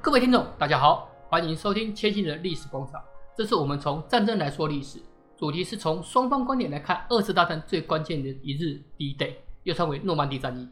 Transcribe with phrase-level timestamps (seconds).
[0.00, 3.02] 各位听众，大家好，欢迎收听千星的历史广场。
[3.36, 5.00] 这次我们从战争来说历史，
[5.36, 9.34] 主题是从双方观点来看二次大战最关键的一日 D-Day，
[9.64, 10.68] 又称为诺曼底战役。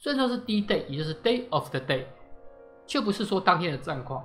[0.00, 2.06] 虽然说是 D-Day，也就是 Day of the Day，
[2.88, 4.24] 却不是说当天的战况。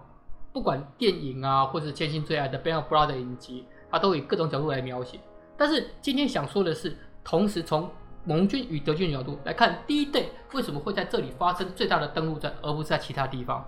[0.52, 5.20] 不管电影啊，或者千星最爱的《Band of Brothers》影集，它都以各种角度来描写。
[5.56, 7.88] 但是今天想说的是，同时从
[8.24, 13.64] 盟军与德军角度来看，D-Day 为什么会在这里发生最大的登陆战，而不是在其他地方？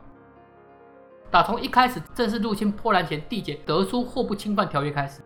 [1.29, 5.21] 打从一开始正式入侵波兰前缔结德苏互不侵犯条约开始，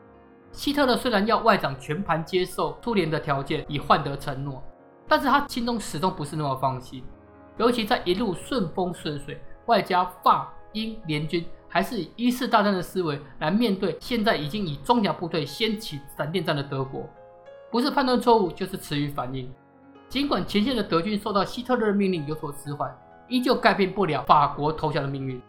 [0.51, 4.63] 希特勒虽然要外长全盘接受苏联的条件以换得承诺，
[5.07, 7.03] 但是他心中始终不是那么放心。
[7.57, 17.07] 尤其在一路顺风顺水，外加法英联军还是以一次大战的思维来面对现在已经以装甲部队掀起闪电战的德国，
[17.69, 19.51] 不是判断错误，就是迟疑反应。
[20.09, 22.91] 尽管前线的德军受到希特勒的命令有所迟缓，
[23.27, 25.39] 依旧改变不了法国投降的命运。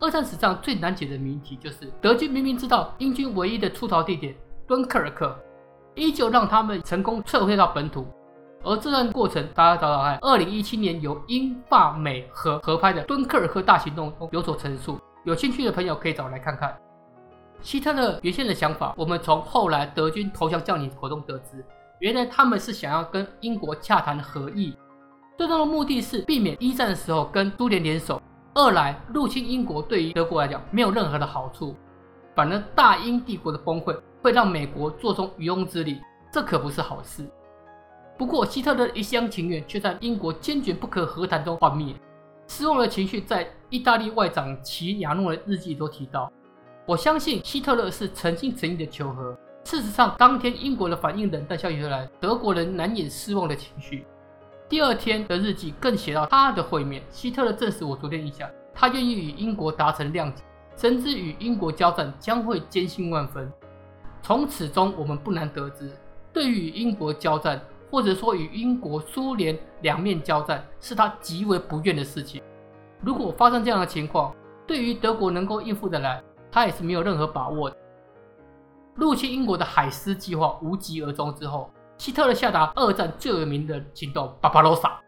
[0.00, 4.34] 二战史上最难解的谜题就是，德军明明知道英军唯一的出逃地点
[4.66, 5.38] 敦刻尔克，
[5.94, 8.06] 依旧让他们成功撤回到本土。
[8.62, 14.98] 而这段过程，大家找找看，二零一七年由英法美合合拍的《敦刻尔克大行动》中有所陈述。
[15.26, 16.74] 有兴趣的朋友可以找来看看。
[17.60, 21.62] 希特勒原先的想法，我们从后来德军投降将领口中得知，
[21.98, 24.74] 原来他们是想要跟英国洽谈和议，
[25.36, 28.20] 最终的目的是避免一战的时候跟苏联联手。
[28.62, 31.74] 二来，入侵英国对于德国来讲没有任何的好处，
[32.36, 35.98] 反而大英帝国的崩溃会让美国坐收渔翁之利，
[36.30, 37.26] 这可不是好事。
[38.18, 41.94] 不过，希特勒一厢情愿却在英国坚决不可和谈中幻灭，
[42.48, 46.30] 失望的情绪在意大利外长齐亚诺的日记都提到。
[46.84, 49.34] 我相信希特勒是诚心诚意的求和。
[49.64, 54.04] 事实上，当天英国的反应冷淡消息出来，德国人难掩失望的情绪。
[54.70, 60.44] 第二天的日记更写到他的会面，希特勒证实我昨天印象，他愿意与英国达成谅解，
[60.76, 63.52] 深知与英国交战将会艰辛万分。
[64.22, 65.90] 从此中，我们不难得知，
[66.32, 67.60] 对于英国交战，
[67.90, 72.40] 或者说与英国、苏联两面交战，是他极为不愿的事情。
[73.00, 74.32] 如果发生这样的情况，
[74.68, 77.76] 对于德国能够应付得来，他也是没有任何把握的。
[78.94, 81.68] 入侵英国的海狮计划无疾而终之后。
[82.00, 84.98] 希特勒下达二战最有名的行动——巴巴罗萨。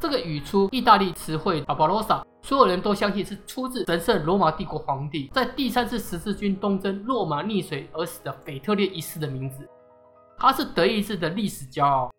[0.00, 9.68] 这个语出意大利词汇“巴巴罗萨”，所有人都相信是出自神圣罗马帝国皇帝在第三次十字军东征落马溺水而死的腓特烈一世的名字。
[10.38, 12.10] 他是德意志的历史骄傲。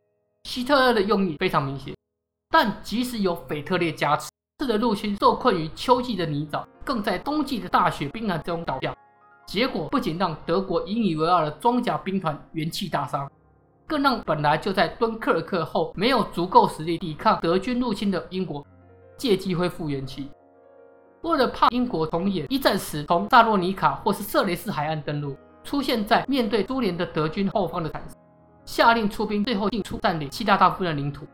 [0.44, 1.96] 希特勒的用意非常明显，
[2.52, 8.96] 但即使有腓特烈加持，这次的入侵受困于秋季的泥沼，更在冬季的大雪冰寒中倒下，
[9.48, 13.28] 结果不仅让德国引以为傲的装甲兵团元气大伤。
[13.92, 18.66] 更让本来就在敦刻尔克后没有足够实力抵抗德军入侵的英国
[19.18, 20.32] 借机恢复元气。
[21.24, 25.36] 为了怕英国重演一战时从萨洛尼卡或是色雷斯海岸登陆，
[25.66, 28.16] 出现在面对苏联的德军后方的惨势，
[28.64, 31.28] 下令出兵，最后进出占领七大大部分领土。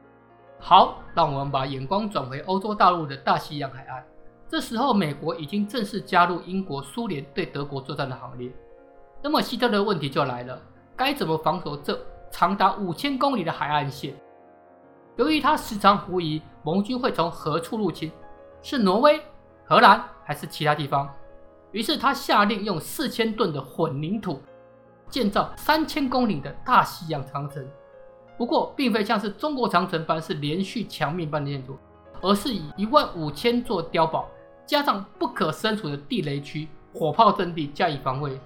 [0.60, 4.04] 好，让我们把眼光转回欧洲大陆的大西洋海岸。
[4.50, 8.52] 这时候，美国已经正式加入英国、苏联对德国作战的行列。
[9.22, 10.60] 那么，希特勒问题就来了：
[10.96, 11.96] 该怎么防守这？
[12.38, 14.14] 长达五千公里的海岸线，
[15.16, 18.12] 由于他时常狐疑盟军会从何处入侵，
[18.62, 19.20] 是挪威、
[19.66, 21.12] 荷兰还是其他地方，
[21.72, 24.40] 于是他下令用四千吨的混凝土
[25.10, 27.68] 建造三千公里的大西洋长城。
[28.38, 31.76] 不过，并非像是中国长城般是连续墙面般的建筑，
[32.22, 34.30] 而是以一万五千座碉堡
[34.64, 38.40] 加上不可身处的地雷区、火炮阵地加以防卫。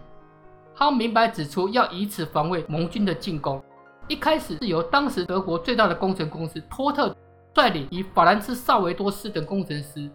[0.73, 3.61] 他明白指出，要以此防卫盟军的进攻。
[4.11, 7.15] 一开始是由当时德国最大的工程公司托特
[7.53, 10.11] 率领，以法兰兹萨维多斯等工程师，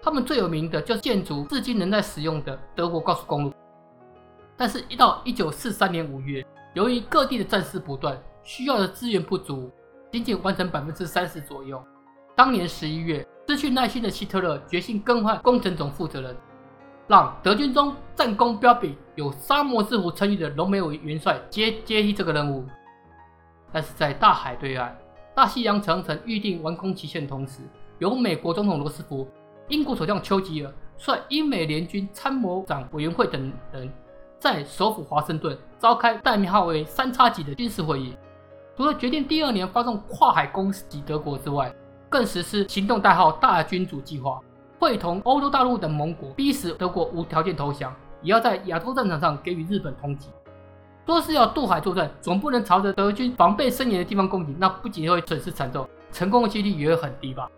[0.00, 3.52] 他们最有名的就是建筑至今仍在使用的德国高速公路。
[4.56, 6.42] 但是，一到一九四三年五月，
[6.72, 9.70] 由于各地的战事不断，需要的资源不足，
[10.10, 11.78] 仅仅完成百分之三十左右。
[12.34, 16.34] 当年十一月，失去耐心的希特勒决心更换工程总负责人，
[17.06, 22.64] 让德军中战功彪炳、有“沙漠之虎”称誉的隆美尔元帅接接替这个任务。
[23.76, 24.88] 但是在大海对岸，
[25.34, 27.60] 大西洋长城预定完工期限同时，
[27.98, 29.28] 由美国总统罗斯福、
[29.68, 33.92] 英国首相丘吉尔率英美联军参谋长委员会等人，
[34.38, 38.16] 在首府华盛顿召开代号为“三叉戟”的军事会议。
[38.78, 41.70] 除了决定第二年发动跨海攻击德国之外，
[42.08, 44.40] 更实施行动代号“大君主计划”，
[44.80, 50.28] 会同欧洲大陆等盟国，逼使德国无条件投降，也要在亚洲战场上给予日本通缉。
[51.06, 57.48] 若是要渡海作战，总不能朝着德军防备森严的地方攻击，那不仅会损失惨重，成功的几率也会很低吧？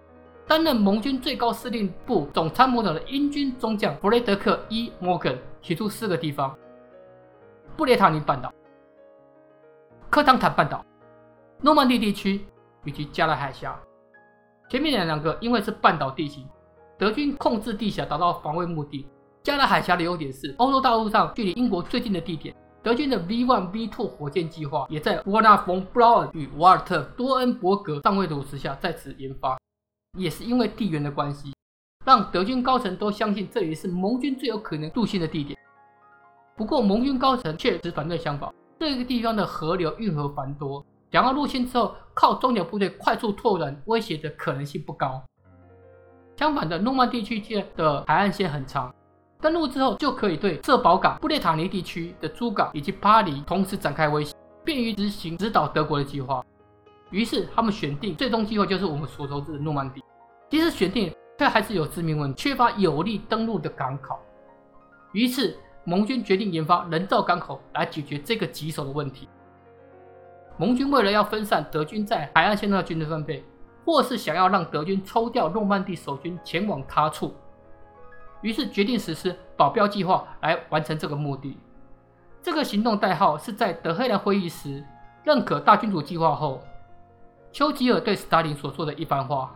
[0.47, 6.55] 担任盟军最高司令部总参谋长的英军中将弗雷德克伊摩根提出四个地方：
[7.75, 8.53] 布列塔尼半岛、
[10.11, 10.85] 科唐坦半岛、
[11.63, 12.47] 诺曼底地区
[12.85, 13.75] 以及加拉海峡。
[14.69, 16.47] 前面两个因为是半岛地形，
[16.99, 19.07] 德军控制地下，达到防卫目的。
[19.43, 22.55] 加拉海峡的优点是欧洲大陆上距离英国最近的地点。
[22.89, 29.59] 德军的 V1、V2 火箭计划也在沃纳·冯·布劳恩与瓦尔特·多恩伯格上尉主持下在此研发。
[30.19, 31.53] 也是因为地缘的关系，
[32.07, 35.55] 让德军高层都相信这里是盟军最有可能入侵的地点。
[36.57, 38.51] 不过，盟军高层确实反对想法。
[38.81, 40.83] 这个地方的河流运河繁多，
[41.13, 45.23] 想要入侵之后靠装甲部队快速拓展威胁的可能性不高。
[46.39, 48.91] 相反的，诺曼地区界的海岸线很长。
[49.41, 56.45] 登陆之后，就可以对瑟堡港、布列塔尼地区的诸港以及巴黎同时展开威胁，便于执行直捣德国的计划。
[57.11, 60.03] 于是，他们选定最终计划就是我们所熟知的诺曼底。
[60.51, 64.19] 即使选定，却还是有致命问题，缺乏有力登陆的港口。
[65.13, 69.29] 于是，盟军决定研发人造港口来解决这个棘手的问题。
[70.57, 73.45] 盟军为了要分散德军在海岸线上的军队分配，
[73.85, 77.33] 或是想要让德军抽调诺曼底守军前往他处。
[78.41, 81.59] 于是决定实施保镖计划来完成这个目的。
[82.43, 84.85] 这个行动代号是在德黑兰会议时
[85.25, 86.63] 认可大君主计划后，
[87.53, 89.55] 丘吉尔对斯大林所说的一番话。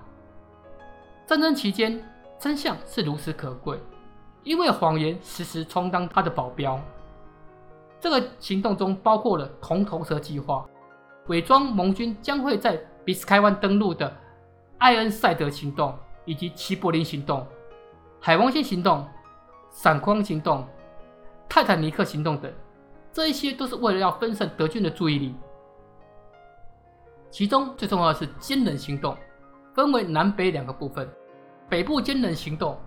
[1.27, 2.03] 战争期间，
[2.39, 3.79] 真相是如此可贵，
[4.43, 6.79] 因为谎言时时充当他的保镖。
[8.01, 10.67] 这个行动中包括了铜头蛇计划、
[11.29, 14.13] 伪装盟军将会在比斯开湾登陆的
[14.79, 17.47] 艾恩塞德行动以及齐柏林行动。
[18.25, 19.05] 海王星行动、
[19.69, 20.65] 闪光行动、
[21.49, 22.53] 泰坦尼克行动等，
[23.13, 25.35] 这一些都是为了要分散德军的注意力。
[27.33, 29.17] 其中最重要的是坚忍行动，
[29.75, 31.11] 分为南北两个部分。
[31.69, 32.79] 北部坚忍行动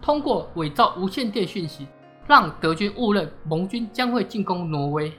[0.00, 1.88] 通过伪造无线电讯息，
[2.28, 5.10] 让德军误认盟军将会进攻挪威；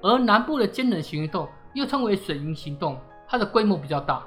[0.00, 2.96] 而南部的坚忍行动又称为水银行动，
[3.26, 4.24] 它的规模比较大，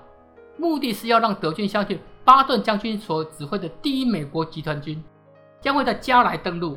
[0.57, 1.97] 目的是要让德军相信。
[2.25, 5.01] 巴顿将军所指挥的第一美国集团军
[5.61, 6.75] 将会在加莱登陆。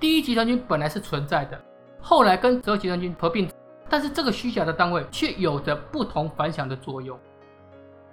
[0.00, 1.60] 第一集团军本来是存在的，
[2.00, 3.46] 后来跟十二集团军合并，
[3.90, 7.18] 但是这个虚假的单位却有着不同凡响的作用。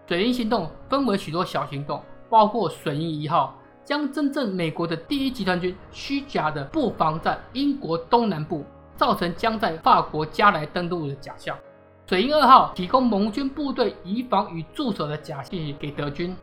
[0.05, 8.65] 水银行动分为许多小行动，包括水银一号，将真正美国的第一集团军虚假的布防在英国东南部，
[8.97, 11.57] 造成将在法国加莱登陆的假象。
[12.05, 16.35] 水银二号提供盟军部队移防与驻守的假信息给德军。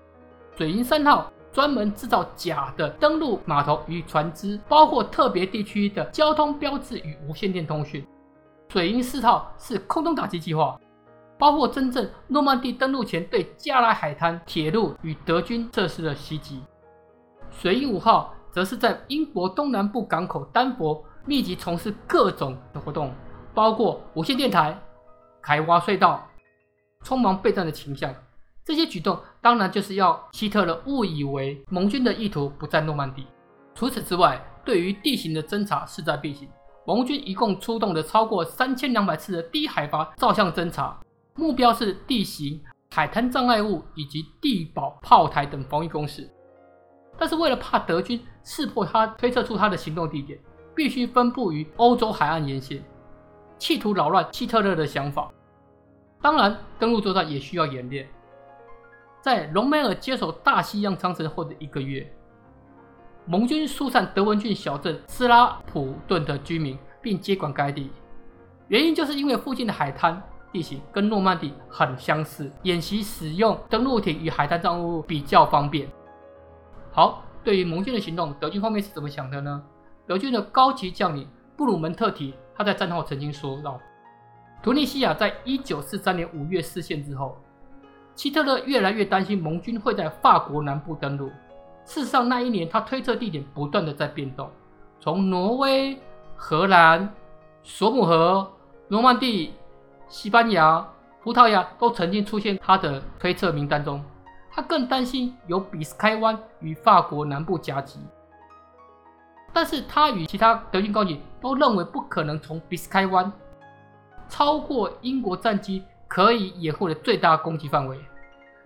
[0.60, 8.06] 水银三号专门制造假的登陆码头与船只，包括特别地区的交通标志与无线电通讯。
[8.68, 10.78] 水银四号是空中打击计划，
[11.38, 16.62] 包括真正诺曼底登陆前对加莱海滩铁路与德军设施的袭击。
[17.50, 23.10] 水银五号则是在英国东南部港口丹佛密集从事各种的活动，
[23.54, 24.78] 包括无线电台、
[25.40, 26.22] 开挖隧道、
[27.02, 28.14] 匆忙备战的倾向。
[28.64, 33.26] 这些举动当然就是要希特勒误以为盟军的意图不在诺曼底。
[33.74, 36.48] 除此之外，对于地形的侦察势在必行。
[36.86, 40.98] 盟军一共出动了超过三千两百次的低海拔照相侦察，
[41.34, 42.60] 目标是地形、
[42.90, 46.28] 海滩障碍物以及地堡、炮台等防御工事。
[47.18, 50.38] 但是为了怕德军识破他推测出他的行动地点，
[50.74, 52.82] 必须分布于欧洲海岸沿线，
[53.58, 55.30] 企图扰乱希特勒的想法。
[56.20, 58.08] 当然，登陆作战也需要演练。
[59.20, 62.10] 在隆美尔接手大西洋长城后的一个月，
[63.26, 67.90] 盟军疏散德文郡小镇斯拉普顿的居民，并接管该地。
[68.68, 75.86] 原因就是因为附近的海滩地形跟诺曼底很相似，演习使用登陆艇与海滩障碍物比较方便。
[76.90, 79.62] 好，对于盟军的行动，德军方面是怎么想的呢？
[80.06, 83.78] 德军的高级将领布鲁门特提，他在战后曾经说道
[84.62, 87.36] ：“突尼西亚在一九四三年五月失陷之后。”
[88.20, 91.28] 希特勒越来越担心盟军会在法国南部登陆。
[91.86, 94.50] 事实上，那一年他推测地点不断的在变动，
[95.00, 95.98] 从挪威、
[96.36, 97.10] 荷兰、
[97.62, 98.46] 索姆河、
[98.88, 99.54] 诺曼底、
[100.06, 100.86] 西班牙、
[101.22, 104.04] 葡萄牙都曾经出现他的推测名单中。
[104.50, 108.00] 他更担心有比斯开湾与法国南部夹击，
[109.50, 113.32] 但是他与其他德军高级都认为不可能从比斯开湾
[114.28, 117.98] 超过英国战机可以掩护的最大攻击范围。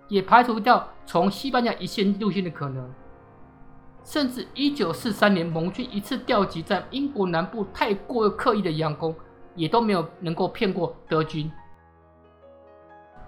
[0.09, 2.91] 也排除掉从西班牙一线入侵的可能，
[4.05, 9.15] 甚至一九四三年盟军一次调集在英国南部太过刻意的佯攻，
[9.55, 11.51] 也都没有能够骗过德军。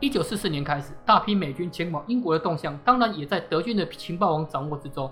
[0.00, 5.11] 一九四四年开始，大批美军前往英国的动向，当然也在德军的情报网掌握之中。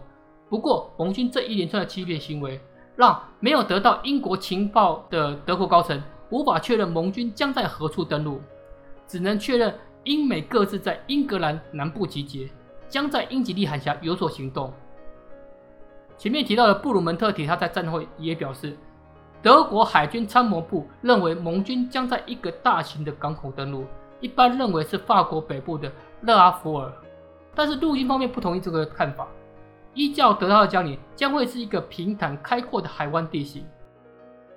[0.51, 2.61] 不过，盟军这一连串的欺骗行为，
[2.95, 8.43] 让没有得到英国情报的德国高层无法确认盟军将在何处登陆，
[9.09, 12.49] 只能确认英美各自在英格兰南部集结，
[12.89, 14.73] 将在英吉利海峡有所行动。
[16.17, 18.77] 前面提到的布鲁门特提，他在战后也表示，
[19.43, 23.85] 德国海军参谋部认为盟军将在一个大型的港口登陆。
[24.21, 25.91] 一般认为是法国北部的
[26.23, 26.91] 勒阿弗尔，
[27.55, 29.27] 但是陆军方面不同意这个看法。
[29.93, 33.65] 依照德号的将领，将会是一个平坦开阔的海湾地形。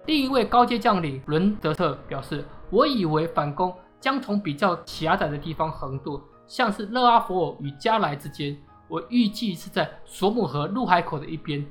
[0.06, 8.58] 另一位高阶将领伦德特表示：“我以为反攻将从比较狭窄的地方横渡，像是勒阿弗尔与加莱之间。
[8.88, 11.66] 我预计是在索姆河入海口的一边，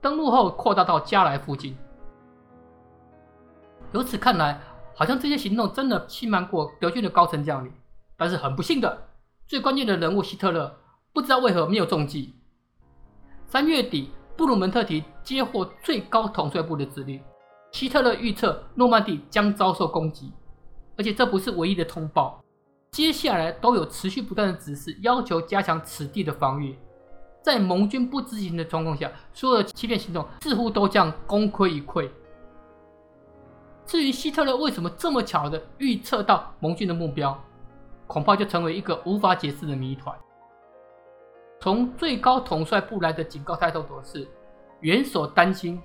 [0.00, 1.76] 登陆后扩大到加莱附近。”
[3.92, 4.60] 由此看来。
[4.96, 7.72] 好像这些行动真的欺瞒过德军的高层将领，
[8.16, 9.08] 但是很不幸的，
[9.44, 10.72] 最关键的人物希特勒
[11.12, 12.32] 不知道为何没有中计。
[13.48, 17.20] 三月底，布鲁门特提接获最高统帅部的指令，
[17.72, 20.32] 希特勒预测诺曼底将遭受攻击，
[20.96, 22.42] 而且这不是唯一的通报，
[22.90, 26.78] 接下来都有持续不断的指示，要求加强此地的防御。
[27.42, 32.08] 在盟军不知情的状况下，所有的欺骗行动似乎都将功亏一篑。
[33.84, 37.38] 至于希特勒为什么这么巧的预测到盟军的目标，
[38.06, 40.16] 恐怕就成为一个无法解释的谜团。
[41.60, 44.26] 从最高统帅部来的警告态度都是
[44.80, 45.80] 元首担心。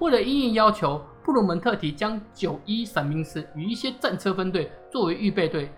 [0.00, 5.68] 为了因应要求，布鲁门特提将九一闪兵师与一些战车分队作为预备队，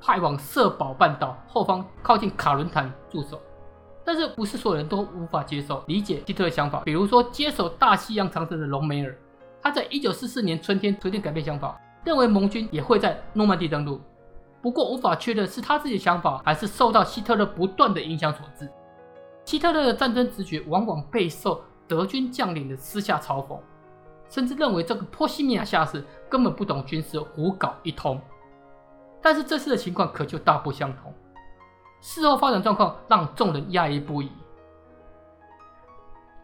[0.00, 3.42] 派往社保半岛后方靠近卡伦坦驻守。
[4.04, 9.12] 但是不是所有人都无法接受理解希特勒的想法，比如说接手大西洋长城的隆美尔。
[9.60, 14.00] 他在一九四四年春天决定改变想法，认为盟军也会在诺曼底登陆。
[14.62, 18.70] 不过无法确认是他自己的想法，还是受到希特勒不断的影响所致。
[19.46, 23.58] 希特勒的战争直觉往往备受德军将领的私下嘲讽，
[24.32, 28.18] 甚至认为这个波西米亚下士根本不懂军事，胡搞一通。
[29.20, 31.12] 但是这次的情况可就大不相同。
[32.00, 34.32] 事后发展状况让众人讶异不已。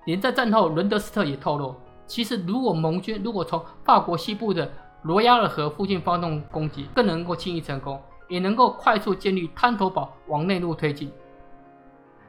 [0.05, 1.75] 连在战后，伦德斯特也透露。
[2.07, 11.11] 其实，如果盟军如果从法国西部的罗亚尔河附近发动攻击，更能够轻易成功，也能够快速建立滩头堡往内陆推进。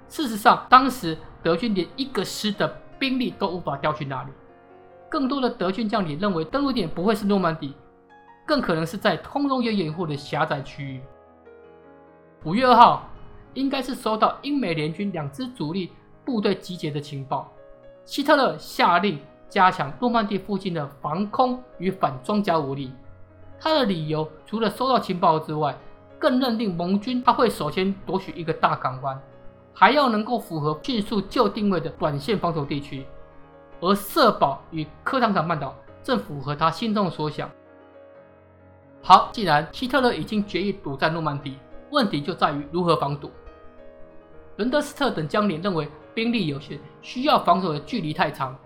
[0.08, 2.66] 事实上，当时德军连一个师的
[2.98, 4.32] 兵力都无法调去那里。
[5.10, 7.74] 更多的德军将领认为，登陆点不会是诺曼底，
[8.46, 11.02] 更可能是在空中有掩护的狭窄区域。
[12.46, 13.10] 五月二号，
[13.54, 15.92] 应该是收到英美联军两支主力
[16.24, 17.52] 部队集结的情报，
[18.06, 19.20] 希特勒下令。
[19.50, 22.94] 加强诺曼底附近的防空与反装甲武力。
[23.60, 25.76] 他的理由除了收到情报之外，
[26.20, 29.20] 更认定盟军他会首先夺取一个大港湾，
[29.74, 33.08] 还要能够符合迅速就定位的短线防守地区。
[33.82, 37.50] 而社保与科唐坦半岛正符合他心中的所想。
[39.02, 41.58] 好，既然希特勒已经决意堵在诺曼底，
[41.92, 43.32] 问题就在于如何防堵。
[44.58, 48.58] 伦德斯特等将领认为兵力有限，需要防守的距离太长。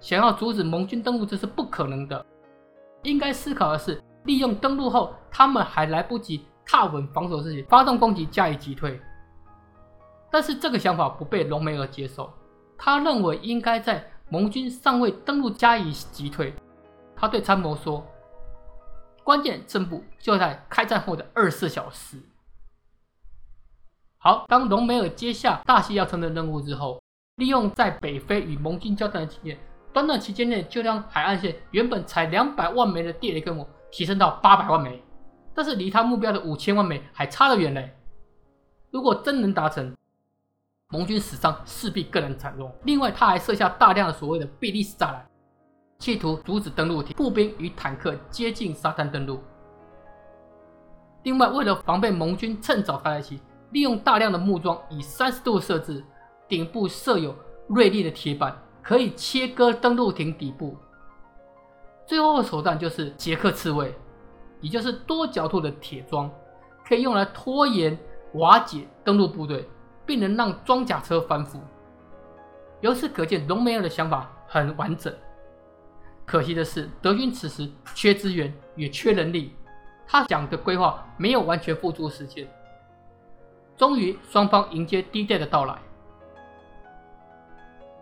[0.00, 2.24] 想要阻止盟军登陆，这是不可能的。
[3.02, 9.00] 应该思考的是，利用登陆后他们还来不及踏稳防守之前，发动攻击加以击退。
[10.30, 12.32] 但是这个想法不被隆美尔接受，
[12.76, 16.54] 他认为应该在盟军尚未登陆加以击退。
[17.16, 18.06] 他对参谋说
[19.24, 22.22] ：“关键胜负就在开战后的二十四小时。”
[24.20, 27.00] 好，当隆美尔接下大西洋城的任务之后，
[27.36, 29.58] 利用在北非与盟军交战的经验。
[29.92, 35.02] 短短期间内，就将海岸线原本才两百万枚的地雷科目提升到八百万枚，
[35.54, 37.96] 但是离他目标的五千万枚还差得远嘞。
[38.90, 39.96] 如果真能达成，
[40.90, 42.72] 盟军死伤势必更能惨重。
[42.84, 45.26] 另外，他还设下大量的所谓的比利时栅栏，
[45.98, 49.40] 企图阻止登陆艇、步兵与坦克接近沙滩登陆。
[51.24, 53.40] 另外，为了防备盟军趁早开来袭，
[53.70, 56.02] 利用大量的木桩以三十度设置，
[56.48, 57.34] 顶部设有
[57.68, 58.56] 锐利的铁板。
[58.80, 60.74] 可以切割登陆艇底部。
[62.06, 63.94] 最后的手段就是捷克刺猬，
[64.62, 66.30] 也就是多角度的铁桩，
[66.86, 67.98] 可以用来拖延
[68.32, 69.68] 瓦解登陆部队，
[70.08, 71.58] 并能让装甲车翻覆。
[72.80, 75.14] 由此可见，隆美尔的想法很完整。
[76.24, 79.54] 可惜的是，德军此时缺资源也缺人力，
[80.06, 82.48] 他讲的规划没有完全付诸实践。
[83.76, 85.76] 终于，双方迎接 D 日的到来。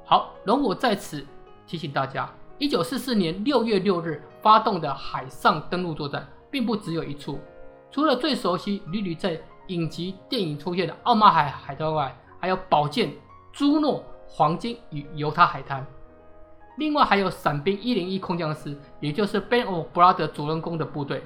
[0.04, 1.26] 好，容我在此
[1.66, 7.40] 提醒大家，一九四四年六月六日发动的海上登陆作战，并不只有一处。
[7.90, 13.12] 除了最熟悉屡屡在影集、电影出现的奥马海海盗外，还有宝剑、
[13.52, 15.86] 朱诺、黄金与犹他海滩。
[16.78, 21.22] 另外还有伞兵一零一空降师，也就是 Band of Brothers 主人公的部队。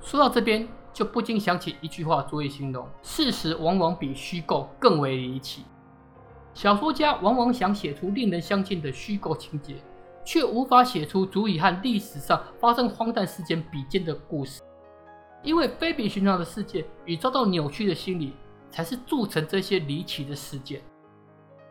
[0.00, 5.64] 说到这边，就不禁想起一句话足以形容：事实往往比虚构更为离奇。
[6.54, 9.76] 小说家往往想写出令人相信的虚构情节，
[10.24, 14.62] 却无法写出足以和历史上发生荒诞事件比肩的故事。
[15.48, 18.34] 因为非比寻常的世界与遭到扭曲的心理，
[18.70, 20.82] 才是铸成这些离奇的事件。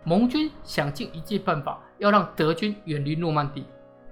[0.04, 3.64] 盟军想尽一切办法要让德军远离诺曼底，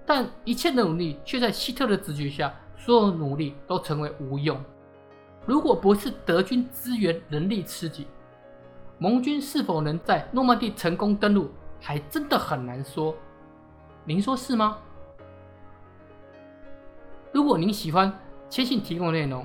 [0.05, 4.55] 但一切的努力却在希特勒的直觉下，所有努力都成为无用。
[5.47, 8.05] 如果不是德军资源人力吃紧，
[8.99, 11.49] 盟军是否能在诺曼底成功登陆，
[11.81, 13.15] 还真的很难说。
[14.03, 14.77] 您说是吗？
[17.31, 18.15] 如果您喜欢
[18.47, 19.43] 千信提供的内容，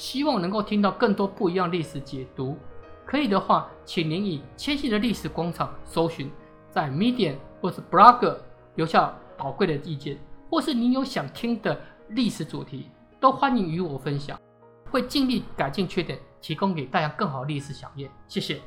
[0.00, 2.56] 希望能够听到更多不一样历史解读。
[3.04, 6.30] 可以的话，请您以千禧的历史广场搜寻，
[6.70, 8.38] 在 Medium 或是 Blogger
[8.76, 11.78] 留下宝贵的意见，或是您有想听的
[12.08, 12.88] 历史主题，
[13.20, 14.40] 都欢迎与我分享，
[14.90, 18.10] 会尽力改进缺点，提供给大家更好历史饗宴。
[18.26, 18.58] 谢谢。